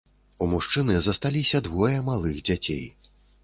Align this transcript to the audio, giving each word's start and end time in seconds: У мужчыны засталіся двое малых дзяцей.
У 0.45 0.47
мужчыны 0.53 0.95
засталіся 1.09 1.63
двое 1.69 1.95
малых 2.11 2.43
дзяцей. 2.51 2.85